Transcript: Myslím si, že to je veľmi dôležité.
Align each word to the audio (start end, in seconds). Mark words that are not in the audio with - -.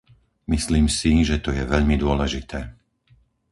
Myslím 0.55 0.87
si, 0.97 1.11
že 1.29 1.35
to 1.43 1.49
je 1.57 1.61
veľmi 1.73 1.93
dôležité. 2.03 2.59